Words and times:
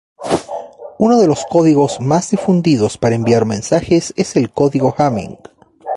Uno 0.97 1.19
de 1.19 1.27
los 1.27 1.45
códigos 1.45 1.99
más 2.01 2.31
difundidos 2.31 2.97
para 2.97 3.13
enviar 3.13 3.45
mensajes 3.45 4.15
es 4.17 4.35
el 4.35 4.49
código 4.49 4.95
Hamming. 4.97 5.37